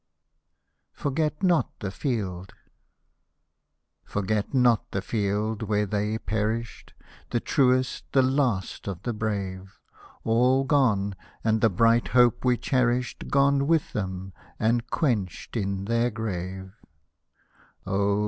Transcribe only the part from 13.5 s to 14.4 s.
with them,